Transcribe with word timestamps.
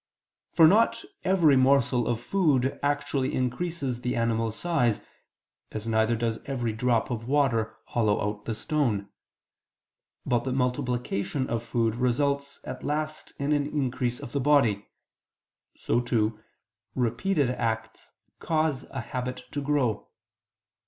For 0.51 0.67
not 0.67 1.05
every 1.23 1.55
morsel 1.55 2.07
of 2.07 2.19
food 2.19 2.79
actually 2.81 3.35
increases 3.35 4.01
the 4.01 4.15
animal's 4.15 4.55
size 4.55 4.99
as 5.71 5.85
neither 5.87 6.15
does 6.15 6.39
every 6.47 6.73
drop 6.73 7.11
of 7.11 7.27
water 7.27 7.77
hollow 7.85 8.19
out 8.19 8.45
the 8.45 8.55
stone: 8.55 9.09
but 10.25 10.43
the 10.43 10.53
multiplication 10.53 11.47
of 11.47 11.61
food 11.61 11.93
results 11.93 12.59
at 12.63 12.83
last 12.83 13.33
in 13.37 13.53
an 13.53 13.67
increase 13.67 14.19
of 14.19 14.31
the 14.31 14.39
body. 14.41 14.87
So, 15.75 15.99
too, 16.01 16.39
repeated 16.95 17.51
acts 17.51 18.11
cause 18.39 18.85
a 18.85 19.01
habit 19.01 19.43
to 19.51 19.61
grow. 19.61 20.07